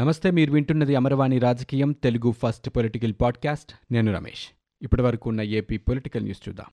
నమస్తే 0.00 0.30
మీరు 0.30 0.52
వింటున్నది 0.52 0.96
అమరవాణి 0.96 1.38
రాజకీయం 1.38 1.92
తెలుగు 1.92 2.34
ఫస్ట్ 2.42 2.70
పొలిటికల్ 2.70 3.12
పాడ్కాస్ట్. 3.20 3.92
నేను 3.92 4.14
రమేష్. 4.14 4.54
ఇప్పటి 4.82 5.02
వరకు 5.02 5.28
ఉన్న 5.28 5.40
ఏపీ 5.40 5.76
పొలిటికల్ 5.76 6.22
న్యూస్ 6.22 6.48
చూద్దాం. 6.48 6.66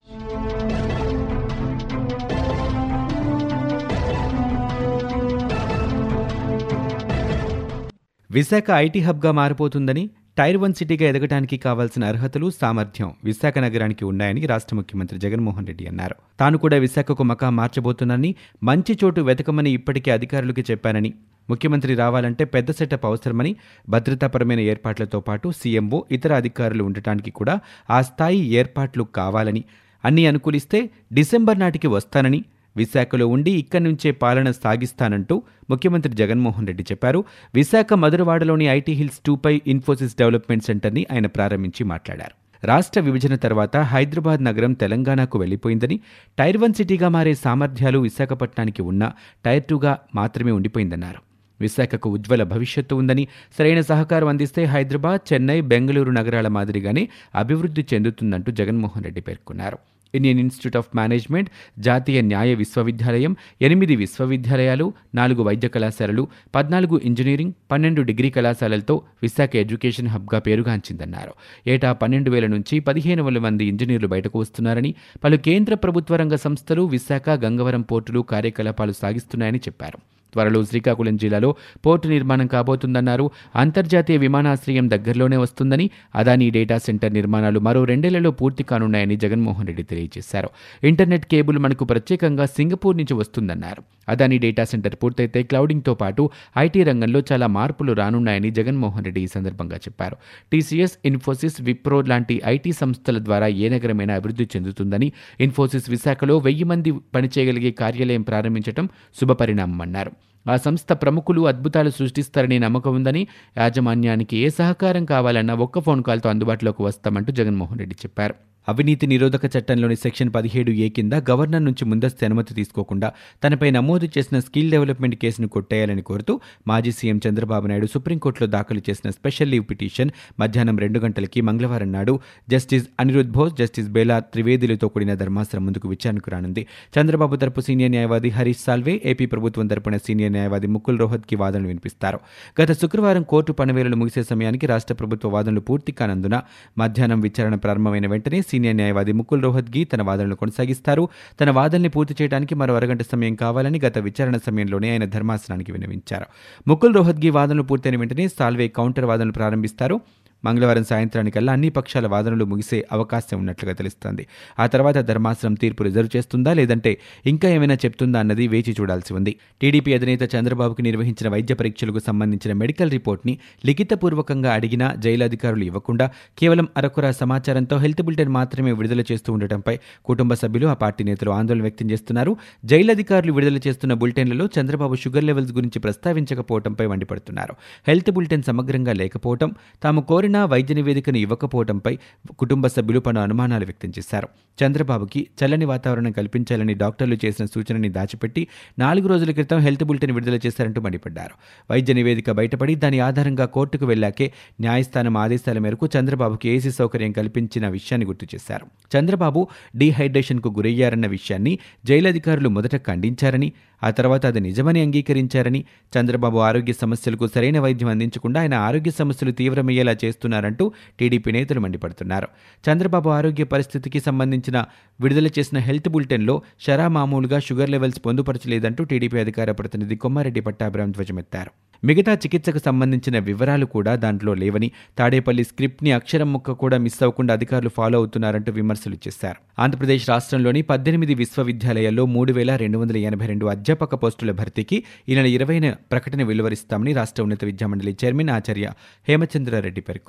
విశాఖ 8.31 8.63
ఐటీ 8.75 8.99
హబ్గా 8.99 9.31
మారిపోతుందని 9.31 10.09
టైర్ 10.37 10.57
వన్ 10.57 10.73
సిటీగా 10.73 11.09
ఎదగడానికి 11.09 11.57
కావాల్సిన 11.57 12.05
అర్హతలు 12.05 12.49
సామర్థ్యం 12.49 13.13
విశాఖ 13.23 13.59
నగరానికి 13.59 14.05
ఉన్నాయని 14.05 14.45
రాష్ట్ర 14.45 14.75
ముఖ్యమంత్రి 14.75 15.19
జగన్మోహన్ 15.19 15.67
రెడ్డి 15.67 15.87
అన్నారు. 15.87 16.15
తాను 16.39 16.57
కూడా 16.57 16.77
విశాఖకు 16.77 17.23
మకా 17.23 17.49
మార్చబోతున్నానని 17.49 18.35
మంచి 18.63 18.97
చోటు 19.03 19.21
వెతకమని 19.21 19.71
ఇప్పటికే 19.71 20.11
అధికారులకు 20.11 20.61
చెప్పానని 20.61 21.13
ముఖ్యమంత్రి 21.49 21.95
రావాలంటే 21.95 22.45
పెద్ద 22.45 22.71
సెటప్ 22.71 23.05
అవసరమని 23.05 23.55
భద్రతాపరమైన 23.89 24.59
ఏర్పాట్లతో 24.59 25.19
పాటు 25.19 25.51
సీఎంఓ 25.51 26.03
ఇతర 26.11 26.33
అధికారులు 26.33 26.83
ఉండటానికి 26.83 27.31
కూడా 27.31 27.59
ఆ 27.89 28.01
స్థాయి 28.01 28.45
ఏర్పాట్లు 28.53 29.03
కావాలని 29.03 29.63
అన్నీ 30.05 30.25
అనుకూలిస్తే 30.25 30.89
డిసెంబర్ 31.13 31.59
నాటికి 31.59 31.87
వస్తానని 31.87 32.45
విశాఖలో 32.75 33.27
ఉండి 33.27 33.51
ఇక్కడి 33.51 33.83
నుంచే 33.83 34.11
పాలన 34.11 34.51
సాగిస్తానంటూ 34.51 35.43
ముఖ్యమంత్రి 35.69 36.13
జగన్మోహన్ 36.13 36.67
రెడ్డి 36.67 36.83
చెప్పారు. 36.83 37.23
విశాఖ 37.55 37.93
మధురవాడలోని 37.93 38.65
ఐటీ 38.65 38.93
హిల్స్ 38.93 39.21
టూపై 39.25 39.61
ఇన్ఫోసిస్ 39.67 40.17
డెవలప్మెంట్ 40.17 40.63
సెంటర్ని 40.63 41.07
ఆయన 41.11 41.27
ప్రారంభించి 41.27 41.83
మాట్లాడారు. 41.83 42.35
రాష్ట్ర 42.65 42.99
విభజన 43.01 43.35
తర్వాత 43.35 43.77
హైదరాబాద్ 43.77 44.43
నగరం 44.43 44.73
తెలంగాణకు 44.73 45.39
వెళ్ళిపోయిందని 45.39 45.99
టైర్ 46.39 46.57
వన్ 46.57 46.73
సిటీగా 46.73 47.09
మారే 47.09 47.33
సామర్థ్యాలు 47.33 47.99
విశాఖపట్నానికి 47.99 48.81
ఉన్న 48.81 49.11
టైర్ 49.45 49.63
టూగా 49.63 49.97
మాత్రమే 50.15 50.51
ఉండిపోయిందన్నారు. 50.51 51.26
విశాఖకు 51.61 52.09
ఉజ్వల 52.09 52.43
భవిష్యత్తు 52.43 52.95
ఉందని 52.95 53.27
సరైన 53.57 53.81
సహకారం 53.81 54.27
అందిస్తే 54.27 54.63
హైదరాబాద్ 54.63 55.33
చెన్నై 55.33 55.61
బెంగళూరు 55.61 56.11
నగరాల 56.11 56.47
మాదిరిగానే 56.47 57.09
అభివృద్ధి 57.35 57.85
చెందుతుందంటూ 57.93 58.51
జగన్మోహన్ 58.51 59.03
రెడ్డి 59.03 59.21
పేర్కొన్నారు. 59.21 59.77
ఇండియన్ 60.13 60.39
ఇన్స్టిట్యూట్ 60.39 60.77
ఆఫ్ 60.77 60.95
మేనేజ్మెంట్ 60.95 61.49
జాతీయ 61.79 62.21
న్యాయ 62.21 62.53
విశ్వవిద్యాలయం 62.53 63.35
ఎనిమిది 63.61 63.95
విశ్వవిద్యాలయాలు 63.95 64.93
నాలుగు 65.15 65.43
వైద్య 65.43 65.67
కళాశాలలు 65.67 66.27
పద్నాలుగు 66.55 67.01
ఇంజనీరింగ్ 67.03 67.53
పన్నెండు 67.71 68.01
డిగ్రీ 68.01 68.29
కళాశాలలతో 68.29 69.01
విశాఖ 69.21 69.49
ఎడ్యుకేషన్ 69.55 70.07
హబ్గా 70.07 70.39
పేరుగాంచిందన్నారు. 70.39 71.33
ఏటా 71.67 71.93
పన్నెండు 71.93 72.29
వేల 72.29 72.47
నుంచి 72.47 72.79
పదిహేను 72.79 73.23
వేల 73.23 73.39
మంది 73.39 73.65
ఇంజనీర్లు 73.65 74.07
బయటకు 74.07 74.39
వస్తున్నారని 74.39 74.95
పలు 75.23 75.37
కేంద్ర 75.37 75.73
ప్రభుత్వ 75.73 76.15
రంగ 76.15 76.35
సంస్థలు 76.35 76.81
విశాఖ 76.81 77.29
గంగవరం 77.29 77.81
పోర్టులు 77.81 78.19
కార్యకలాపాలు 78.19 78.91
సాగిస్తున్నాయని 78.91 79.57
చెప్పారు. 79.57 79.99
త్వరలో 80.33 80.65
శ్రీకాకుళం 80.65 81.17
జిల్లాలో 81.17 81.55
పోర్టు 81.85 82.07
నిర్మాణం 82.07 82.47
కాబోతుందన్నారు. 82.47 83.31
అంతర్జాతీయ 83.55 84.17
విమానాశ్రయం 84.17 84.89
దగ్గరలోనే 84.89 85.37
వస్తుందని 85.37 85.89
అదానీ 86.15 86.49
డేటా 86.49 86.77
సెంటర్ 86.77 87.13
నిర్మాణాలు 87.13 87.59
మరో 87.59 87.83
రెండేళ్ళలో 87.83 88.31
పూర్తి 88.31 88.63
కానున్నాయని 88.63 89.17
జగన్మోహన్ 89.17 89.67
రెడ్డి 89.67 89.83
తెలియజేశారు. 89.83 90.49
ఇంటర్నెట్ 90.83 91.25
కేబుల్ 91.25 91.57
మనకు 91.57 91.85
ప్రత్యేకంగా 91.85 92.45
సింగపూర్ 92.45 92.97
నుంచి 92.97 93.13
వస్తుందన్నారు. 93.13 93.83
అదానీ 94.09 94.37
డేటా 94.37 94.63
సెంటర్ 94.63 94.95
పూర్తయితే 95.03 95.43
క్లౌడింగ్తో 95.43 95.93
పాటు 95.93 96.29
ఐటీ 96.57 96.83
రంగంలో 96.83 97.19
చాలా 97.31 97.47
మార్పులు 97.47 97.93
రానున్నాయని 97.93 98.51
జగన్మోహన్ 98.51 99.05
రెడ్డి 99.05 99.21
ఈ 99.21 99.27
సందర్భంగా 99.27 99.75
చెప్పారు. 99.75 100.15
టీసీఎస్ 100.51 100.97
ఇన్ఫోసిస్ 101.05 101.61
విప్రో 101.61 102.01
లాంటి 102.01 102.41
ఐటీ 102.45 102.71
సంస్థల 102.71 103.17
ద్వారా 103.17 103.47
ఏ 103.47 103.69
నగరమైనా 103.69 104.15
అభివృద్ధి 104.15 104.47
చెందుతుందని 104.55 105.11
ఇన్ఫోసిస్ 105.39 105.89
విశాఖలో 105.89 106.37
వెయ్యి 106.37 106.63
మంది 106.63 106.91
పనిచేయగలిగే 107.15 107.71
కార్యాలయం 107.71 108.21
ప్రారంభించడం 108.21 108.87
శుభపరిణామమన్నారు 109.19 110.13
ఆ 110.45 110.55
సంస్థ 110.57 110.91
ప్రముఖులు 110.93 111.41
అద్భుతాలు 111.47 111.89
సృష్టిస్తారనే 111.89 112.57
నమ్మకం 112.59 112.95
ఉందని 112.95 113.21
యాజమాన్యానికి 113.57 114.37
ఏ 114.37 114.49
సహకారం 114.49 115.05
కావాలన్నా 115.05 115.55
ఒక్క 115.65 115.79
ఫోన్ 115.79 116.03
కాల్తో 116.03 116.29
అందుబాటులోకి 116.29 116.83
వస్తామంటూ 116.83 117.31
జగన్మోహన్ 117.31 117.79
రెడ్డి 117.79 117.95
చెప్పారు. 117.95 118.35
అవినీతి 118.67 119.07
నిరోధక 119.07 119.57
చట్టంలోని 119.57 119.95
సెక్షన్ 119.95 120.33
పదిహేడు 120.35 120.71
ఏ 120.71 120.89
కింద 120.89 121.13
గవర్నర్ 121.13 121.65
నుంచి 121.65 121.85
ముందస్తు 121.85 122.25
అనుమతి 122.25 122.53
తీసుకోకుండా 122.53 123.11
తనపై 123.43 123.71
నమోదు 123.71 124.09
చేసిన 124.17 124.39
స్కిల్ 124.39 124.71
డెవలప్మెంట్ 124.71 125.15
కేసును 125.15 125.47
కొట్టేయాలని 125.47 126.01
కోరుతూ 126.01 126.39
మాజీ 126.67 126.91
సీఎం 126.91 127.21
చంద్రబాబు 127.29 127.67
నాయుడు 127.67 127.85
సుప్రీంకోర్టులో 127.85 128.47
దాఖలు 128.47 128.81
చేసిన 128.89 129.09
స్పెషల్ 129.09 129.51
లీవ్ 129.51 129.65
పిటిషన్ 129.69 130.09
మధ్యాహ్నం 130.39 130.77
రెండు 130.77 130.99
గంటలకి 130.99 131.41
మంగళవారం 131.41 131.91
నాడు 131.91 132.19
జస్టిస్ 132.49 132.87
అనిరుద్ 132.99 133.31
బోస్ 133.31 133.53
జస్టిస్ 133.53 133.89
బేలా 133.89 134.19
త్రివేదిలతో 134.19 134.87
కూడిన 134.87 135.13
ధర్మాసనం 135.13 135.65
ముందుకు 135.65 135.87
విచారణకు 135.87 136.29
రానుంది. 136.31 136.67
చంద్రబాబు 136.95 137.35
తరపు 137.35 137.61
సీనియర్ 137.61 137.91
న్యాయవాది 137.91 138.29
హరీష్ 138.29 138.59
సాల్వే 138.59 139.01
ఏపీ 139.05 139.25
ప్రభుత్వం 139.25 139.67
తరపున 139.67 139.97
సీనియర్ 139.97 140.31
న్యాయవాది 140.31 140.67
ముకుల్ 140.67 140.99
రోహత్కి 140.99 141.35
వాదనలు 141.35 141.67
వినిపిస్తారు. 141.67 142.19
గత 142.61 142.71
శుక్రవారం 142.71 143.23
కోర్టు 143.23 143.51
పనివేళలు 143.51 143.95
ముగిసే 143.95 144.23
సమయానికి 144.23 144.65
రాష్ట్ర 144.65 144.93
ప్రభుత్వ 144.93 145.29
వాదనలు 145.29 145.59
పూర్తి 145.59 145.91
కానందున 145.91 146.41
మధ్యాహ్నం 146.77 147.21
విచారణ 147.21 147.55
ప్రారంభమైన 147.55 148.07
వెంటనే 148.07 148.41
సీనియర్ 148.57 148.75
న్యాయవాది 148.75 149.11
ముకుల్ 149.11 149.43
రోహత్గి 149.43 149.83
తన 149.83 150.01
వాదనలు 150.01 150.35
కొనసాగిస్తారు. 150.35 151.09
తన 151.41 151.49
వాదనని 151.51 151.89
పూర్తి 151.89 152.15
చేయడానికి 152.21 152.55
మరో 152.55 152.75
అరగంట 152.75 153.01
సమయం 153.01 153.35
కావాలని 153.35 153.79
గత 153.85 153.97
విచారణ 153.97 154.37
సమయంలోనే 154.37 154.91
ఆయన 154.91 155.05
ధర్మాసనానికి 155.05 155.71
విన్నవించారు. 155.71 156.25
ముకుల్ 156.67 156.95
రోహత్గి 156.95 157.29
వాదనలు 157.29 157.63
పూర్తయిన 157.63 157.99
వెంటనే 157.99 158.27
సాల్వే 158.27 158.67
కౌంటర్ 158.67 159.05
వాదనలు 159.05 159.31
ప్రారంభిస్తారు. 159.31 159.99
మంగళవారం 160.45 160.83
సాయంత్రానికల్లా 160.83 161.53
అన్ని 161.53 161.69
పక్షాల 161.69 162.07
వాదనలు 162.07 162.45
ముగిసే 162.45 162.87
అవకాశం 162.91 163.39
ఉన్నట్లుగా 163.39 163.73
తెలుస్తోంది. 163.73 164.27
ఆ 164.59 164.67
తర్వాత 164.67 164.97
ధర్మాసనం 164.97 165.53
తీర్పు 165.53 165.83
రిజర్వ్ 165.83 166.17
చేస్తుందా 166.17 166.53
లేదంటే 166.53 166.97
ఇంకా 167.25 167.49
ఏమైనా 167.49 167.73
చెప్తుందా 167.73 168.19
అన్నది 168.19 168.47
వేచి 168.47 168.75
చూడాల్సి 168.81 169.13
ఉంది. 169.13 169.35
టీడీపీ 169.61 169.93
అధినేత 169.93 170.35
చంద్రబాబుకి 170.35 170.81
నిర్వహించిన 170.81 171.31
వైద్య 171.31 171.53
పరీక్షలకు 171.53 171.99
సంబంధించిన 171.99 172.53
మెడికల్ 172.53 172.91
రిపోర్ట్ని 172.91 173.37
లిఖితపూర్వకంగా 173.65 174.53
అడిగినా 174.53 174.95
జైలు 174.95 175.23
అధికారులు 175.23 175.63
ఇవ్వకుండా 175.63 176.11
కేవలం 176.37 176.67
అరకొర 176.77 177.11
సమాచారంతో 177.11 177.77
హెల్త్ 177.77 178.01
బులెటిన్ 178.01 178.29
మాత్రమే 178.29 178.71
విడుదల 178.71 179.03
చేస్తూ 179.11 179.33
ఉండటంపై 179.33 179.79
కుటుంబ 180.05 180.33
సభ్యులు 180.33 180.67
ఆ 180.67 180.73
పార్టీ 180.73 181.03
నేతలు 181.03 181.31
ఆందోళన 181.31 181.61
వ్యక్తం 181.61 181.91
చేస్తున్నారు. 181.91 182.37
జైలు 182.65 182.91
అధికారులు 182.91 183.31
విడుదల 183.31 183.59
చేస్తున్న 183.67 183.93
బులెటిన్లలో 183.93 184.49
చంద్రబాబు 184.59 184.95
షుగర్ 184.95 185.23
లెవెల్స్ 185.23 185.51
గురించి 185.51 185.79
ప్రస్తావించకపోవడంపై 185.79 186.85
మండిపడుతున్నారు. 186.85 187.55
హెల్త్ 187.87 188.11
బులెటిన్ 188.11 188.43
సమగ్రంగా 188.43 188.93
లేకపోవడం 188.93 189.51
తాము 189.83 190.01
కోరిన 190.01 190.26
వైద్య 190.35 190.73
నివేదికను 190.73 191.17
ఇవ్వకపోవడంపై 191.17 191.97
కుటుంబ 192.39 192.67
సభ్యులు 192.67 192.99
పలు 192.99 193.19
అనుమానాలు 193.19 193.65
వ్యక్తం 193.65 193.89
చేశారు. 193.89 194.27
చంద్రబాబుకి 194.65 195.27
చల్లని 195.43 195.65
వాతావరణం 195.65 196.11
కల్పించాలని 196.11 196.73
డాక్టర్లు 196.73 197.17
చేసిన 197.25 197.45
సూచనని 197.45 197.89
దాచిపెట్టి 197.89 198.47
నాలుగు 198.79 199.07
రోజుల 199.07 199.31
క్రితం 199.31 199.59
హెల్త్ 199.59 199.83
బులెటిన్ 199.83 200.11
విడుదల 200.11 200.35
చేశారంటూ 200.35 200.81
మండిపడ్డారు. 200.81 201.33
వైద్య 201.71 201.93
నివేదిక 201.93 202.31
బయటపడి 202.31 202.75
దాని 202.75 202.99
ఆధారంగా 202.99 203.45
కోర్టుకు 203.45 203.85
వెళ్ళాకే 203.85 204.33
న్యాయస్థానం 204.61 205.17
ఆదేశాల 205.17 205.57
మేరకు 205.57 205.89
చంద్రబాబుకి 205.99 206.49
ఏసీ 206.49 206.71
సౌకర్యం 206.71 207.11
కల్పించిన 207.11 207.67
విషయాన్ని 207.67 208.07
గుర్తు 208.07 208.27
చేశారు. 208.35 208.97
చంద్రబాబు 208.99 209.47
డీహైడ్రేషన్కు 209.75 210.49
గురయ్యారన్న 210.49 211.07
విషయాన్ని 211.07 211.59
జైలు 211.85 212.07
అధికారులు 212.07 212.49
మొదట 212.49 212.75
ఖండించారని 212.75 213.51
ఆ 213.83 213.89
తర్వాత 213.89 214.25
అది 214.25 214.39
నిజమని 214.39 214.81
అంగీకరించారని 214.81 215.65
చంద్రబాబు 215.99 216.37
ఆరోగ్య 216.37 216.73
సమస్యలకు 216.73 217.27
సరైన 217.27 217.59
వైద్యం 217.59 217.89
అందించకుండా 217.89 218.41
ఆయన 218.41 218.53
ఆరోగ్య 218.53 218.91
సమస్యలు 218.91 219.31
తీవ్రమయ్యేలా 219.31 219.95
చేస్తున్నారంటూ 220.17 220.65
టీడీపీ 220.99 221.31
నేతలు 221.31 221.59
మండిపడుతున్నారు. 221.59 222.27
చంద్రబాబు 222.63 223.09
ఆరోగ్య 223.09 223.43
పరిస్థితికి 223.43 223.99
సంబంధించిన 223.99 224.57
విడుదల 225.01 225.27
చేసిన 225.39 225.57
హెల్త్ 225.59 225.89
బులెటిన్లో 225.89 226.35
షరా 226.67 226.87
మామూలుగా 226.87 227.39
షుగర్ 227.39 227.69
లెవెల్స్ 227.69 228.01
పొందుపరచలేదంటూ 228.05 228.83
టీడీపీ 228.83 229.19
అధికార 229.19 229.51
ప్రతినిధి 229.51 229.95
కొమ్మారెడ్డి 229.95 230.41
పట్టాభిరామ్ 230.41 230.93
ధ్వజమెత్తారు. 230.97 231.51
మిగతా 231.83 232.13
చికిత్సకు 232.13 232.59
సంబంధించిన 232.65 233.17
వివరాలు 233.19 233.65
కూడా 233.65 233.91
దాంట్లో 234.03 234.33
లేవని 234.33 234.71
తాడేపల్లి 234.97 235.43
స్క్రిప్ట్ని 235.43 235.91
అక్షరం 235.91 236.29
ముక్క 236.33 236.51
కూడా 236.51 236.77
మిస్ 236.85 236.97
అవ్వకుండా 237.03 237.33
అధికారులు 237.33 237.71
ఫాలో 237.77 237.97
అవుతున్నారంటూ 237.99 238.51
విమర్శలు 238.51 238.97
చేశారు. 239.05 239.39
ఆంధ్రప్రదేశ్ 239.63 240.09
రాష్ట్రంలోని 240.09 240.61
పద్దెనిమిది 240.61 241.13
విశ్వవిద్యాలయాల్లో 241.13 242.05
మూడు 242.05 242.33
వేల 242.33 242.55
రెండు 242.55 242.77
వందల 242.77 242.97
ఎనభై 243.09 243.27
రెండు 243.27 243.45
అధ్యాపక 243.45 243.95
పోస్టుల 244.03 244.31
భర్తీకి 244.31 244.83
ఈ 245.09 245.15
నెల 245.15 245.25
ఇరవైన 245.25 245.69
ప్రకటన 245.91 246.23
వెలువరిస్తామని 246.23 246.93
రాష్ట్ర 246.93 247.23
ఉన్నత 247.23 247.45
విద్యామండలి 247.45 247.97
చైర్మన్ 248.03 248.29
ఆచార్య 248.29 248.69
హేమచంద్రారెడ్డి 249.07 249.81
పేర్కొన్నారు. 249.81 250.06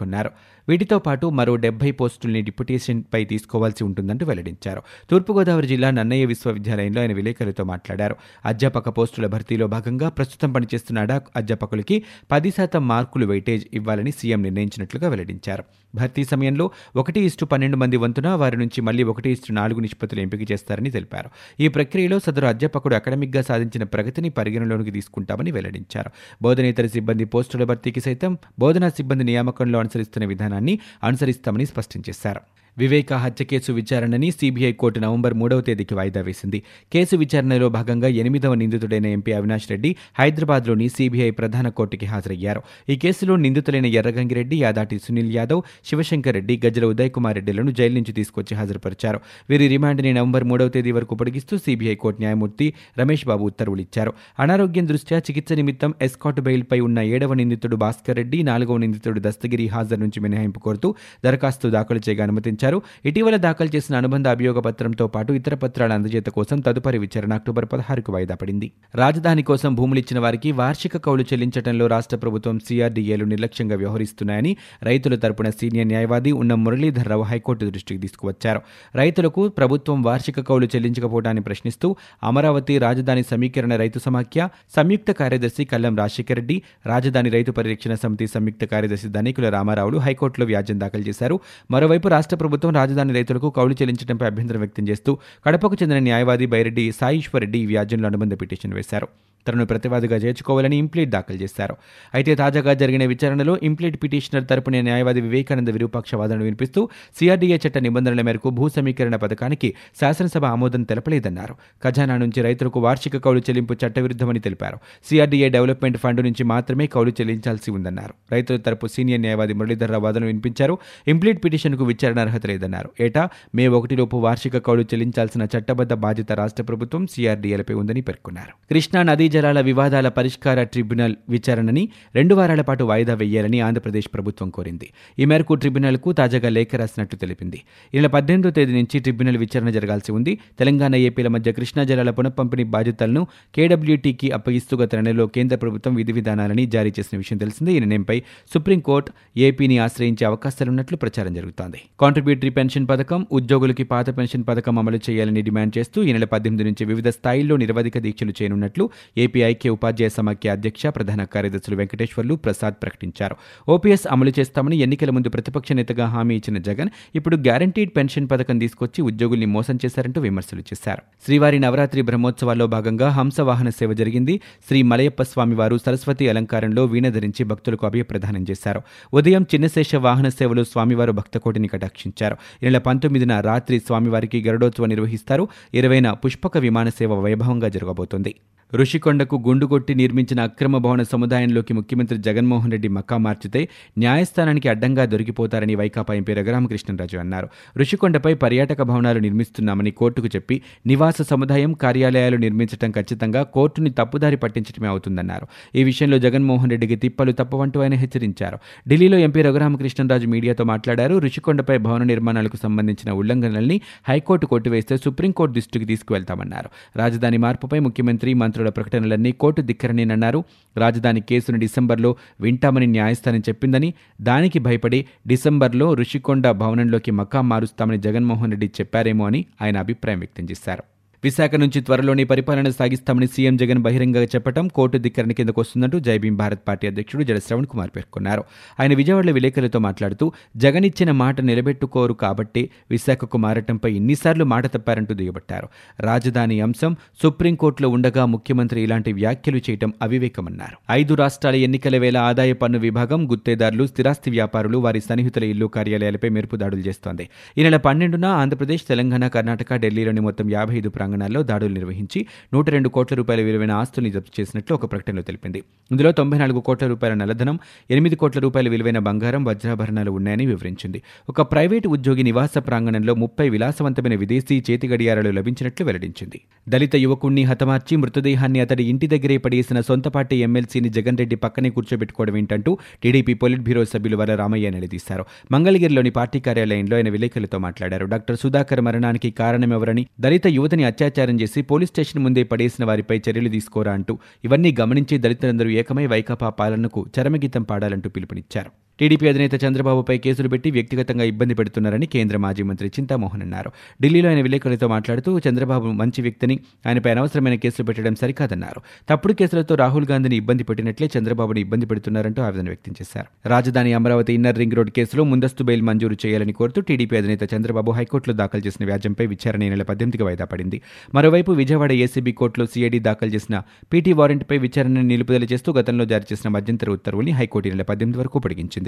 వీటితో 0.69 0.99
పాటు 0.99 1.27
మరో 1.27 1.57
డెబ్బై 1.57 1.91
పోస్టుల్ని 1.91 2.43
డిప్యుటేషన్పై 2.43 3.25
తీసుకోవాల్సి 3.25 3.85
ఉంటుందంటూ 3.85 4.27
వెల్లడించారు. 4.27 4.83
తూర్పుగోదావరి 5.11 5.67
జిల్లా 5.67 5.91
నన్నయ్య 5.91 6.25
విశ్వవిద్యాలయంలో 6.25 7.01
ఆయన 7.01 7.13
విలేకరులతో 7.13 7.65
మాట్లాడారు. 7.65 8.17
అధ్యాపక 8.47 8.99
పోస్టుల 8.99 9.27
భర్తీలో 9.27 9.67
భాగంగా 9.67 10.09
ప్రస్తుతం 10.09 10.53
పనిచేస్తున్న 10.53 11.21
అధ్యాపకులకి 11.37 12.05
పది 12.31 12.51
శాతం 12.51 12.89
మార్కులు 12.89 13.27
వెయిటేజ్ 13.27 13.67
ఇవ్వాలని 13.75 14.11
సీఎం 14.11 14.43
నిర్ణయించినట్లుగా 14.43 15.09
వెల్లడించారు. 15.09 15.65
భర్తీ 15.95 16.25
సమయంలో 16.25 16.71
ఒకటి 16.97 17.21
ఇస్టు 17.21 17.45
పన్నెండు 17.45 17.77
మంది 17.77 17.97
వంతున 17.97 18.29
వారి 18.29 18.57
నుంచి 18.57 18.81
మళ్ళీ 18.81 19.03
ఒకటి 19.03 19.31
ఇస్టు 19.31 19.53
నాలుగు 19.53 19.81
నిష్పత్తులు 19.81 20.21
ఎంపిక 20.21 20.53
చేస్తారని 20.53 20.91
తెలిపారు. 20.91 21.31
ఈ 21.61 21.69
ప్రక్రియలో 21.69 22.19
సదరు 22.19 22.47
అధ్యాపకుడు 22.47 22.95
అకాడమిక్గా 22.95 23.43
సాధించిన 23.43 23.83
ప్రగతిని 23.85 24.31
పరిగణలోకి 24.31 24.91
తీసుకుంటామని 24.91 25.51
వెల్లడించారు. 25.51 26.11
బోధనేతర 26.43 26.87
సిబ్బంది 26.87 27.25
పోస్టుల 27.25 27.65
భర్తీకి 27.65 28.01
సైతం 28.01 28.39
బోధనా 28.59 28.89
సిబ్బంది 28.89 29.25
నియామకంలో 29.25 29.79
అనుసరిస్తున్న 29.89 30.29
విధానాన్ని 30.29 30.75
అనుసరిస్తామని 31.05 31.67
స్పష్టం 31.67 32.01
చేశారు. 32.09 32.41
వివేక 32.81 33.13
హత్య 33.23 33.45
కేసు 33.51 33.71
విచారణని 33.73 34.29
సీబీఐ 34.31 34.71
కోర్టు 34.73 34.99
నవంబర్ 35.05 35.35
మూడవ 35.35 35.61
తేదీకి 35.61 35.95
వాయిదా 35.99 36.21
వేసింది. 36.27 36.59
కేసు 36.93 37.15
విచారణలో 37.23 37.69
భాగంగా 37.77 38.09
ఎనిమిదవ 38.23 38.55
నిందితుడైన 38.61 39.07
ఎంపీ 39.17 39.33
అవినాష్ 39.33 39.67
రెడ్డి 39.71 39.91
హైదరాబాద్లోని 40.19 40.87
సీబీఐ 40.97 41.31
ప్రధాన 41.31 41.69
కోర్టుకి 41.79 42.07
హాజరయ్యారు. 42.07 42.61
ఈ 42.89 42.97
కేసులో 42.97 43.37
నిందితులైన 43.45 43.87
ఎర్రగంగిరెడ్డి 44.01 44.59
యాదాటి 44.63 44.99
సునీల్ 45.07 45.33
యాదవ్ 45.37 45.63
శివశంకర్ 45.91 46.37
రెడ్డి 46.39 46.57
గజ్జల 46.67 46.85
ఉదయ్ 46.93 47.11
కుమార్ 47.17 47.37
రెడ్డిలను 47.37 47.73
జైలు 47.79 47.95
నుంచి 47.95 48.13
తీసుకొచ్చి 48.13 48.55
హాజరుపరిచారు. 48.61 49.21
వీరి 49.51 49.69
రిమాండ్ని 49.75 50.13
నవంబర్ 50.19 50.47
మూడవ 50.53 50.69
తేదీ 50.77 50.93
వరకు 50.99 51.15
పొడిగిస్తూ 51.15 51.57
సీబీఐ 51.67 51.97
కోర్టు 52.05 52.23
న్యాయమూర్తి 52.23 52.69
రమేష్ 53.01 53.27
బాబు 53.33 53.45
ఉత్తర్వులు 53.51 53.85
ఇచ్చారు 53.87 54.15
అనారోగ్యం 54.47 54.89
దృష్ట్యా 54.93 55.19
చికిత్స 55.19 55.53
నిమిత్తం 55.63 55.91
ఎస్కాట్ 56.09 56.41
బెయిల్పై 56.49 56.81
ఉన్న 56.89 56.99
ఏడవ 57.17 57.33
నిందితుడు 57.43 57.77
భాస్కర్ 57.77 58.19
రెడ్డి 58.23 58.41
నాలుగవ 58.43 58.77
నిందితుడు 58.77 59.21
దస్తగిరి 59.21 59.69
హాజరు 59.75 60.03
నుంచి 60.07 60.19
మినహాయింపు 60.21 60.63
కోరుతూ 60.69 60.91
దరఖాస్తు 61.25 61.75
దాఖలు 61.77 62.03
చేయగా 62.09 62.25
అనుమతించారు. 62.29 62.67
ఇటీవల 63.05 63.37
దాఖలు 63.37 63.77
చేసిన 63.77 63.97
అనుబంధ 63.97 64.29
అభియోగ 64.29 64.59
పత్రంతో 64.59 65.07
పాటు 65.07 65.33
ఇతర 65.33 65.55
పత్రాల 65.55 65.93
అందజేత 65.93 66.27
కోసం 66.27 66.61
తదుపరి 66.61 66.99
విచారణ 66.99 67.33
అక్టోబర్ 67.33 67.67
పదహారుకు 67.73 68.13
వాయిదా 68.13 68.35
పడింది. 68.35 68.73
రాజధాని 68.95 69.43
కోసం 69.43 69.75
భూములు 69.75 69.99
ఇచ్చిన 69.99 70.21
వారికి 70.21 70.53
వార్షిక 70.53 70.97
కౌలు 70.97 71.23
చెల్లించడంలో 71.23 71.87
రాష్ట్ర 71.87 72.17
ప్రభుత్వం 72.17 72.59
సీఆర్డీఏలు 72.59 73.25
నిర్లక్ష్యంగా 73.25 73.77
వ్యవహరిస్తున్నాయని 73.77 74.57
రైతుల 74.83 75.15
తరపున 75.15 75.51
సీనియర్ 75.51 75.89
న్యాయవాది 75.89 76.33
ఉన్న 76.33 76.55
మురళీధర్రావు 76.55 77.23
హైకోర్టు 77.23 77.65
దృష్టికి 77.65 78.01
తీసుకువచ్చారు. 78.01 78.61
రైతులకు 78.95 79.49
ప్రభుత్వం 79.49 80.03
వార్షిక 80.03 80.41
కౌలు 80.41 80.67
చెల్లించకపోవడాన్ని 80.67 81.43
ప్రశ్నిస్తూ 81.43 81.97
అమరావతి 82.25 82.79
రాజధాని 82.79 83.23
సమీకరణ 83.23 83.77
రైతు 83.77 83.99
సమాఖ్య 83.99 84.49
సంయుక్త 84.77 85.11
కార్యదర్శి 85.11 85.65
కల్లం 85.65 85.97
రాజశేఖర 85.97 86.35
రెడ్డి 86.35 86.63
రాజధాని 86.87 87.31
రైతు 87.31 87.51
పరిరక్షణ 87.53 87.95
సమితి 87.95 88.27
సంయుక్త 88.27 88.65
కార్యదర్శి 88.65 89.09
ధనికుల 89.09 89.49
రామారావులు 89.49 89.99
హైకోర్టులో 89.99 90.47
వ్యాజ్యం 90.47 90.81
దాఖలు 90.81 91.03
చేశారు. 91.03 91.41
మరోవైపు 91.71 92.09
రాష్ట్ర 92.09 92.37
ప్రభుత్వం 92.37 92.58
ప్రభుత్వం 92.59 92.79
రాజధాని 92.81 93.13
రైతులకు 93.17 93.49
కౌలు 93.57 93.75
చెల్లించడంపై 93.81 94.27
అభ్యంతరం 94.31 94.61
వ్యక్తం 94.63 94.85
చేస్తూ 94.89 95.11
కడపకు 95.45 95.75
చెందిన 95.81 95.99
న్యాయవాది 96.07 96.47
బైరెడ్డి 96.55 96.85
సాయిశ్వర్ 97.01 97.43
రెడ్డి 97.45 97.59
ఈ 97.65 97.67
వ్యాజ్యంలో 97.73 98.07
అనుబంధ 98.11 98.35
పిటిషన్ 98.41 98.75
వేశారు. 98.79 99.07
తనను 99.49 99.67
ప్రతివాదిగా 99.67 100.17
చేర్చుకోవాలని 100.17 100.77
ఇంప్లీట్ 100.77 101.11
దాఖలు 101.11 101.37
చేశారు. 101.37 101.77
అయితే 102.15 102.35
తాజాగా 102.35 102.73
జరిగిన 102.73 103.05
విచారణలో 103.05 103.59
ఇంప్లీట్ 103.63 104.03
పిటిషనర్ 104.03 104.47
తరపున 104.47 104.81
న్యాయవాది 104.81 105.21
వివేకానంద 105.21 105.69
విరూపాక్ష 105.69 106.15
వాదనలు 106.15 106.45
వినిపిస్తూ 106.45 106.89
సిఆర్డీఏ 107.19 107.57
చట్ట 107.57 107.79
నిబంధనల 107.79 108.21
మేరకు 108.21 108.51
భూ 108.51 108.69
సమీకరణ 108.69 109.17
పథకానికి 109.17 109.75
శాసనసభ 110.01 110.45
ఆమోదం 110.45 110.83
తెలపలేదన్నారు. 110.83 111.55
ఖజానా 111.85 112.17
నుంచి 112.17 112.43
రైతులకు 112.43 112.81
వార్షిక 112.81 113.17
కౌలు 113.17 113.39
చెల్లింపు 113.39 113.73
చట్టవిరుద్ధమని 113.73 114.41
తెలిపారు. 114.41 114.77
సిఆర్డీఏ 115.05 115.49
డెవలప్మెంట్ 115.49 115.99
ఫండ్ 115.99 116.21
నుంచి 116.23 116.45
మాత్రమే 116.45 116.87
కౌలు 116.87 117.11
చెల్లించాల్సి 117.11 117.71
ఉందన్నారు. 117.71 118.15
రైతుల 118.33 118.57
తరపు 118.57 118.87
సీనియర్ 118.87 119.21
న్యాయవాది 119.21 119.53
మురళీధర్రావు 119.53 120.03
వాదనలు 120.03 120.27
వినిపించారు. 120.27 120.79
ఇంప్లీట్ 121.09 121.45
పిటిషన్కు 121.45 121.85
విచారణ 121.85 122.19
అర్హత 122.19 122.47
లేదన్నారు. 122.47 122.91
ఏటా 123.01 123.29
మే 123.55 123.69
ఒకటిలోపు 123.69 124.17
వార్షిక 124.17 124.59
కౌలు 124.59 124.83
చెల్లించాల్సిన 124.83 125.47
చట్టబద్ధ 125.59 125.93
బాధ్యత 125.93 126.33
రాష్ట్ర 126.33 126.63
ప్రభుత్వం 126.63 127.07
సిఆర్డీఏలపై 127.07 127.75
ఉందని 127.75 128.01
పేర్కొన్నారు. 128.01 128.75
కృష్ణా 128.75 129.03
నదీ 129.03 129.29
జలాల 129.39 129.61
వివాదాల 129.61 130.09
పరిష్కార 130.09 130.59
ట్రిబ్యునల్ 130.63 131.17
విచారణని 131.29 131.85
రెండు 132.15 132.35
వారాల 132.35 132.61
పాటు 132.61 132.85
వాయిదా 132.85 133.15
వేయాలని 133.15 133.61
ఆంధ్రప్రదేశ్ 133.61 134.09
ప్రభుత్వం 134.15 134.51
కోరింది. 134.51 134.87
ఈ 135.19 135.25
మేరకు 135.25 135.55
ట్రిబ్యునల్కు 135.55 136.13
తాజాగా 136.13 136.49
లేఖ 136.49 136.69
రాసినట్లు 136.75 137.19
తెలిపింది. 137.19 137.59
ఈ 137.95 137.97
నెల 137.99 138.07
పద్దెనిమిదో 138.07 138.51
తేదీ 138.51 138.73
నుంచి 138.73 138.99
ట్రిబ్యునల్ 138.99 139.37
విచారణ 139.37 139.71
జరగాల్సి 139.71 140.13
ఉంది. 140.13 140.33
తెలంగాణ 140.59 140.95
ఏపీల 140.95 141.29
మధ్య 141.29 141.53
కృష్ణా 141.53 141.85
జలాల 141.85 142.11
పునఃపంపిణీ 142.11 142.65
బాధ్యతలను 142.75 143.23
కేడబ్ల్యూటీకి 143.55 144.31
అప్పగిస్తూ 144.31 144.77
గత 144.77 144.95
నెలలో 144.95 145.27
కేంద్ర 145.27 145.57
ప్రభుత్వం 145.57 145.95
విధి 145.95 146.13
విధానాలని 146.13 146.67
జారీ 146.67 146.93
చేసిన 146.99 147.17
విషయం 147.19 147.39
తెలిసిందే. 147.39 147.73
ఈ 147.73 147.79
నిర్ణయంపై 147.79 148.23
సుప్రీంకోర్టు 148.55 149.13
ఏపీని 149.37 149.79
ఆశ్రయించే 149.79 150.27
అవకాశాలున్నట్లు 150.27 150.97
ప్రచారం 150.97 151.35
జరుగుతోంది. 151.35 151.81
కాంట్రిబ్యూటరీ 152.01 152.51
పెన్షన్ 152.51 152.87
పథకం 152.91 153.27
ఉద్యోగులకి 153.33 153.85
పాత 153.85 154.09
పెన్షన్ 154.19 154.45
పథకం 154.49 154.79
అమలు 154.79 155.01
చేయాలని 155.11 155.43
డిమాండ్ 155.43 155.79
చేస్తూ 155.79 155.99
ఈ 156.03 156.13
నెల 156.13 156.25
పద్దెనిమిది 156.25 156.65
నుంచి 156.65 156.85
వివిధ 156.85 157.09
స్థాయిల్లో 157.09 157.57
నిరవధిక 157.57 157.99
దీక్షలు 157.99 158.33
చేయనున్నట్లు 158.39 158.85
ఏపీఐకే 159.19 159.69
ఉపాధ్యాయ 159.69 160.09
సమాఖ్య 160.09 160.51
అధ్యక్ష 160.51 160.87
ప్రధాన 160.87 161.25
కార్యదర్శులు 161.25 161.77
వెంకటేశ్వర్లు 161.77 162.35
ప్రసాద్ 162.35 162.75
ప్రకటించారు. 162.83 163.37
ఓపీఎస్ 163.69 164.07
అమలు 164.11 164.33
చేస్తామని 164.39 164.77
ఎన్నికల 164.77 165.11
ముందు 165.11 165.29
ప్రతిపక్ష 165.29 165.73
నేతగా 165.73 166.07
హామీ 166.07 166.37
ఇచ్చిన 166.37 166.59
జగన్ 166.59 166.89
ఇప్పుడు 167.15 167.37
గ్యారంటీడ్ 167.37 167.91
పెన్షన్ 167.97 168.29
పథకం 168.31 168.59
తీసుకొచ్చి 168.59 169.03
ఉద్యోగుల్ని 169.03 169.47
మోసం 169.47 169.79
చేశారంటూ 169.85 170.21
విమర్శలు 170.21 170.61
చేశారు. 170.61 171.03
శ్రీవారి 171.25 171.59
నవరాత్రి 171.59 172.03
బ్రహ్మోత్సవాల్లో 172.03 172.67
భాగంగా 172.67 173.09
హంస 173.09 173.41
వాహన 173.41 173.69
సేవ 173.69 173.93
జరిగింది. 173.93 174.41
శ్రీ 174.69 174.83
మలయప్ప 174.83 175.23
స్వామివారు 175.23 175.79
సరస్వతి 175.87 176.29
అలంకారంలో 176.29 176.85
వీణ 176.85 177.09
ధరించి 177.09 177.45
భక్తులకు 177.45 177.87
అభయప్రదానం 177.87 178.47
చేశారు. 178.51 178.83
ఉదయం 179.15 179.43
చిన్నశేష 179.55 179.95
వాహన 179.95 180.29
సేవలో 180.29 180.65
స్వామివారు 180.65 181.13
భక్తకోటిని 181.13 181.69
కటాక్షించారు. 181.69 182.37
ఈ 182.63 182.67
నెల 182.67 182.79
పంతొమ్మిదిన 182.79 183.41
రాత్రి 183.41 183.79
స్వామివారికి 183.79 184.43
గరుడోత్సవం 184.43 184.89
నిర్వహిస్తారు. 184.89 185.49
ఇరవైన 185.75 186.13
పుష్పక 186.13 186.59
విమాన 186.59 186.89
సేవ 186.89 187.15
వైభవంగా 187.15 187.69
జరగబోతోంది. 187.69 188.35
ఋషికొండకు 188.75 189.43
గుండు 189.47 189.67
కొట్టి 189.67 189.95
నిర్మించిన 189.95 190.41
అక్రమ 190.41 190.79
భవన 190.79 191.03
సముదాయంలోకి 191.03 191.75
ముఖ్యమంత్రి 191.75 192.19
జగన్మోహన్ 192.19 192.71
రెడ్డి 192.71 192.89
మక్కా 192.89 193.17
మార్చితే 193.17 193.69
న్యాయస్థానానికి 193.99 194.69
అడ్డంగా 194.69 195.05
దొరికిపోతారని 195.05 195.75
వైకాపా 195.75 196.15
ఎంపీ 196.15 196.35
రఘురామకృష్ణరాజు 196.35 197.17
అన్నారు. 197.17 197.49
ఋషికొండపై 197.79 198.35
పర్యాటక 198.35 198.83
భవనాలు 198.83 199.19
నిర్మిస్తున్నామని 199.19 199.91
కోర్టుకు 199.91 200.27
చెప్పి 200.27 200.63
నివాస 200.87 201.23
సముదాయం 201.23 201.73
కార్యాలయాలు 201.73 202.37
నిర్మించడం 202.37 202.91
ఖచ్చితంగా 202.91 203.43
కోర్టుని 203.43 203.91
తప్పుదారి 203.91 204.37
పట్టించడమే 204.37 204.89
అవుతుందన్నారు. 204.89 205.47
ఈ 205.75 205.85
విషయంలో 205.85 206.19
జగన్మోహన్ 206.19 206.71
రెడ్డికి 206.71 206.97
తిప్పలు 206.97 207.33
తప్పవంటూ 207.33 207.81
ఆయన 207.81 207.95
హెచ్చరించారు. 207.95 208.59
ఢిల్లీలో 208.89 209.19
ఎంపీ 209.19 209.43
రఘురామకృష్ణరాజు 209.43 210.27
మీడియాతో 210.27 210.65
మాట్లాడారు. 210.65 211.19
ఋషికొండపై 211.19 211.79
భవన 211.79 212.03
నిర్మాణాలకు 212.03 212.57
సంబంధించిన 212.57 213.13
ఉల్లంఘనల్ని 213.13 213.81
హైకోర్టు 214.09 214.47
కొట్టివేస్తే 214.47 214.97
సుప్రీంకోర్టు 214.97 215.55
దృష్టికి 215.55 215.85
తీసుకువెళ్తామన్నారు. 215.85 216.99
రాజధాని 216.99 217.37
మార్పుపై 217.37 217.79
ముఖ్యమంత్రి 217.79 218.35
మంత్రి 218.35 218.58
మంత్రుల 218.59 218.71
ప్రకటనలన్నీ 218.77 219.31
కోర్టు 219.43 219.61
ధిక్కరనేనన్నారు 219.63 220.41
రాజధాని 220.77 221.21
కేసును 221.21 221.59
డిసెంబర్లో 221.59 222.11
వింటామని 222.41 222.89
న్యాయస్థానం 222.97 223.43
చెప్పిందని 223.49 223.91
దానికి 224.21 224.59
భయపడి 224.59 225.01
డిసెంబర్లో 225.27 225.89
రుషికొండ 225.95 226.45
భవనంలోకి 226.63 227.13
మకాం 227.21 227.47
మారుస్తామని 227.49 227.99
జగన్మోహన్ 227.99 228.53
రెడ్డి 228.53 228.71
చెప్పారేమో 228.81 229.27
అని 229.31 229.43
ఆయన 229.63 229.77
అభిప్రాయం 229.79 230.19
వ్యక్తం 230.19 230.47
చేశారు. 230.51 230.85
విశాఖ 231.25 231.55
నుంచి 231.55 231.81
త్వరలోనే 231.81 232.25
పరిపాలన 232.25 232.71
సాగిస్తామని 232.71 233.27
సీఎం 233.27 233.57
జగన్ 233.57 233.79
బహిరంగంగా 233.79 234.23
చెప్పడం 234.23 234.69
కోర్టు 234.69 234.99
ధిక్కరణ 234.99 235.33
కిందకు 235.33 235.61
వస్తుందంటూ 235.61 235.99
జైభీం 235.99 236.37
భారత్ 236.37 236.61
పార్టీ 236.69 236.87
అధ్యక్షుడు 236.87 237.23
జడశ్రవణ్ 237.23 237.67
కుమార్ 237.67 237.91
పేర్కొన్నారు. 237.97 238.45
ఆయన 238.81 238.95
విజయవాడలో 238.95 239.33
విలేకరులతో 239.33 239.79
మాట్లాడుతూ 239.79 240.33
జగన్ 240.57 240.85
ఇచ్చిన 240.85 241.11
మాట 241.11 241.41
నిలబెట్టుకోరు 241.41 242.13
కాబట్టి 242.15 242.71
విశాఖకు 242.91 243.39
మారటంపై 243.39 243.93
ఇన్నిసార్లు 243.93 244.45
మాట 244.45 244.67
తప్పారంటూ 244.67 245.15
దిగబట్టారు. 245.15 245.69
రాజధాని 246.01 246.61
అంశం 246.61 246.97
సుప్రీంకోర్టులో 247.23 247.89
ఉండగా 247.89 248.25
ముఖ్యమంత్రి 248.25 248.83
ఇలాంటి 248.83 249.13
వ్యాఖ్యలు 249.13 249.57
చేయటం 249.57 249.93
అవివేకమన్నారు. 250.03 250.77
ఐదు 250.91 251.15
రాష్ట్రాల 251.15 251.55
ఎన్నికల 251.57 251.97
వేళ 251.97 252.17
ఆదాయ 252.19 252.53
పన్ను 252.53 252.79
విభాగం 252.79 253.33
గుత్తేదారులు 253.33 253.87
స్థిరాస్తి 253.87 254.31
వ్యాపారులు 254.31 254.79
వారి 254.79 255.01
సన్నిహితుల 255.01 255.45
ఇల్లు 255.45 255.67
కార్యాలయాలపై 255.67 256.29
మెరుపు 256.29 256.57
దాడులు 256.57 256.81
చేస్తోంది. 256.81 257.29
ఈ 257.59 257.63
నెల 257.63 257.77
పన్నెండున 257.77 258.25
ఆంధ్రప్రదేశ్ 258.25 258.83
తెలంగాణ 258.83 259.29
కర్ణాటక 259.29 259.77
ఢిల్లీలోని 259.77 260.21
మొత్తం 260.21 260.51
యాభై 260.51 260.77
ఐదు 260.77 260.89
ప్రాంగణాల్లో 261.09 261.43
దాడులు 261.43 261.75
నిర్వహించి 261.75 262.27
నూట 262.55 262.71
రెండు 262.71 262.89
కోట్ల 262.89 263.17
రూపాయల 263.17 263.41
విలువైన 263.41 263.73
ఆస్తుల్ని 263.73 264.11
జప్తు 264.11 264.41
చేసినట్లు 264.41 264.75
ఒక 264.75 264.93
ప్రకటనలో 264.93 265.23
తెలిపింది. 265.23 265.63
ఇందులో 265.91 266.13
తొంభై 266.13 266.39
నాలుగు 266.39 266.61
కోట్ల 266.61 266.87
రూపాయల 266.87 267.15
నల్లధనం 267.15 267.59
ఎనిమిది 267.91 268.17
కోట్ల 268.17 268.41
రూపాయల 268.41 268.69
విలువైన 268.69 268.99
బంగారం 268.99 269.45
వజ్రాభరణాలు 269.45 270.11
ఉన్నాయని 270.11 270.47
వివరించింది. 270.47 271.03
ఒక 271.29 271.43
ప్రైవేటు 271.43 271.89
ఉద్యోగి 271.89 272.23
నివాస 272.23 272.59
ప్రాంగణంలో 272.59 273.15
ముప్పై 273.15 273.49
విలాసవంతమైన 273.49 274.15
విదేశీ 274.15 274.63
చేతి 274.71 274.89
గడియారాలు 274.89 275.31
లభించినట్లు 275.31 275.87
వెల్లడించింది. 275.87 276.41
దళిత 276.69 276.97
యువకుణ్ణి 276.97 277.45
హతమార్చి 277.45 277.97
మృతదేహాన్ని 277.97 278.61
అతడి 278.61 278.85
ఇంటి 278.85 279.07
దగ్గరే 279.07 279.37
పడేసిన 279.37 279.81
సొంత 279.81 280.09
పార్టీ 280.09 280.37
ఎమ్మెల్సీని 280.43 280.89
జగన్ 280.89 281.19
రెడ్డి 281.19 281.37
పక్కనే 281.37 281.71
కూర్చోబెట్టుకోవడం 281.71 282.37
ఏంటంటూ 282.37 282.79
టీడీపీ 283.03 283.35
పొలిట్ 283.35 283.61
బ్యూరో 283.61 283.85
సభ్యులు 283.85 284.17
వర 284.17 284.35
రామయ్య 284.35 284.71
నిలదీశారు. 284.71 285.25
మంగళగిరిలోని 285.53 286.11
పార్టీ 286.11 286.41
కార్యాలయంలో 286.41 286.97
ఆయన 286.97 287.09
విలేకరులతో 287.09 287.59
మాట్లాడారు. 287.59 288.07
డాక్టర్ 288.07 288.37
సుధాకర్ 288.37 288.81
మరణానికి 288.81 289.31
కారణమెవరని 289.31 290.07
దళిత 290.21 290.47
యువతిని 290.47 290.85
అత్యాచారం 290.99 291.41
చేసి 291.41 291.63
పోలీస్ 291.63 291.91
స్టేషన్ 291.91 292.23
ముందే 292.23 292.43
పడేసిన 292.43 292.85
వారిపై 292.85 293.23
చర్యలు 293.29 293.49
తీసుకోరా 293.49 293.93
అంటూ 293.93 294.19
ఇవన్నీ 294.45 294.77
గమనించి 294.81 295.19
దళితులందరూ 295.19 295.71
ఏకమై 295.71 296.07
వైకాపా 296.07 296.51
పాలనకు 296.51 297.07
చరమగీతం 297.19 297.63
పాడాలంటూ 297.63 298.11
పిలుపునిచ్చారు. 298.11 298.88
టీడీపీ 298.99 299.29
అధినేత 299.29 299.65
చంద్రబాబుపై 299.65 300.19
కేసులు 300.19 300.49
పెట్టి 300.49 300.71
వ్యక్తిగతంగా 300.71 301.25
ఇబ్బంది 301.25 301.55
పెడుతున్నారని 301.55 302.07
కేంద్ర 302.07 302.37
మాజీ 302.37 302.63
మంత్రి 302.63 302.89
చింతామోహన్ 302.89 303.43
అన్నారు. 303.43 303.71
ఢిల్లీలో 304.03 304.29
ఆయన 304.29 304.41
విలేకరులతో 304.41 304.89
మాట్లాడుతూ 304.89 305.39
చంద్రబాబు 305.39 305.89
మంచి 306.01 306.23
వ్యక్తిని 306.23 306.61
ఆయనపై 306.87 307.11
అనవసరమైన 307.11 307.55
కేసులు 307.55 307.87
పెట్టడం 307.87 308.15
సరికాదన్నారు. 308.15 308.81
తప్పుడు 309.11 309.33
కేసులతో 309.33 309.75
రాహుల్ 309.75 310.07
గాంధీని 310.11 310.37
ఇబ్బంది 310.37 310.65
పెట్టినట్లే 310.65 311.11
చంద్రబాబుని 311.17 311.61
ఇబ్బంది 311.61 311.87
పెడుతున్నారంటూ 311.87 312.43
ఆవేదన 312.43 312.67
వ్యక్తం 312.67 312.95
చేశారు. 313.03 313.29
రాజధాని 313.47 313.93
అమరావతి 313.93 314.35
ఇన్నర్ 314.35 314.59
రింగ్ 314.59 314.75
రోడ్ 314.75 314.91
కేసులో 314.91 315.25
ముందస్తు 315.25 315.65
బెయిల్ 315.65 315.83
మంజూరు 315.83 316.17
చేయాలని 316.27 316.53
కోరుతూ 316.53 316.81
టీడీపీ 316.81 317.17
అధినేత 317.17 317.55
చంద్రబాబు 317.55 317.91
హైకోర్టులో 317.91 318.37
దాఖలు 318.37 318.63
చేసిన 318.67 318.85
వ్యాజ్యంపై 318.85 319.27
విచారణ 319.27 319.63
ఈ 319.63 319.69
నెల 319.69 319.83
పద్దెనిమిదికి 319.83 320.25
వాయిదా 320.25 320.45
పడింది. 320.45 320.81
మరోవైపు 321.15 321.53
విజయవాడ 321.53 321.93
ఏసీబీ 321.93 322.33
కోర్టులో 322.33 322.67
సీఐడీ 322.67 322.99
దాఖలు 322.99 323.31
చేసిన 323.31 323.63
పీటీ 323.93 324.13
వారెంట్పై 324.13 324.59
విచారణను 324.59 325.03
నిలుపుదల 325.03 325.45
చేస్తూ 325.45 325.73
గతంలో 325.73 326.05
జారీ 326.05 326.25
చేసిన 326.33 326.51
మధ్యంతర 326.51 326.91
ఉత్తర్వుల్ని 326.91 327.33
హైకోర్టు 327.33 327.69
ఈ 327.69 327.71
నెల 327.71 327.83
పద్దెనిమిది 327.83 328.19
వరకు 328.19 328.39
పొడిగించింది. 328.39 328.88